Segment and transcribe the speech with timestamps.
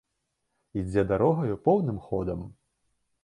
[0.81, 2.39] Ідзе дарогаю поўным ходам.